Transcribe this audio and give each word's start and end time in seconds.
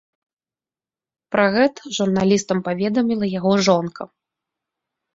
Пра 1.35 1.45
гэта 1.57 1.93
журналістам 1.99 2.57
паведаміла 2.71 3.25
яго 3.39 3.53
жонка. 3.71 4.03